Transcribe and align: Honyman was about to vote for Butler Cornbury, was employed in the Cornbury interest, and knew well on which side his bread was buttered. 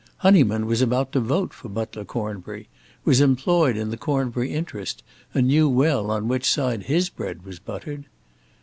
Honyman 0.23 0.65
was 0.65 0.81
about 0.81 1.11
to 1.11 1.19
vote 1.19 1.53
for 1.53 1.69
Butler 1.69 2.05
Cornbury, 2.05 2.67
was 3.05 3.21
employed 3.21 3.77
in 3.77 3.91
the 3.91 3.97
Cornbury 3.97 4.51
interest, 4.51 5.03
and 5.31 5.45
knew 5.45 5.69
well 5.69 6.09
on 6.09 6.27
which 6.27 6.49
side 6.49 6.81
his 6.85 7.07
bread 7.09 7.45
was 7.45 7.59
buttered. 7.59 8.05